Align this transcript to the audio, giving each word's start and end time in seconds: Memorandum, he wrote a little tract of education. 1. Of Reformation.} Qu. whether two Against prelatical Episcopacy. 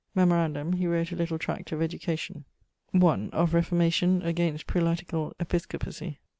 Memorandum, 0.15 0.73
he 0.73 0.87
wrote 0.87 1.11
a 1.11 1.15
little 1.15 1.37
tract 1.37 1.71
of 1.71 1.79
education. 1.79 2.43
1. 2.89 3.29
Of 3.33 3.53
Reformation.} 3.53 4.09
Qu. 4.09 4.13
whether 4.13 4.23
two 4.23 4.29
Against 4.31 4.65
prelatical 4.65 5.33
Episcopacy. 5.39 6.17